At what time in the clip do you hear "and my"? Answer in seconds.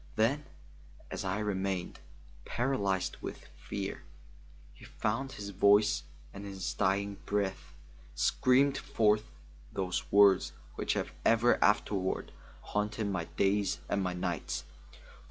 13.89-14.13